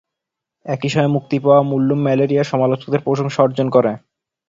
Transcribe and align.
একই 0.65 0.89
সময়ে 0.89 1.13
মুক্তি 1.15 1.37
পাওয়া 1.39 1.61
মুল্লুম 1.63 1.99
ম্যালেরিয়া 2.01 2.43
সমালোচকদের 2.43 3.01
প্রশংসা 3.01 3.39
অর্জন 3.43 3.67
করে। 3.69 3.91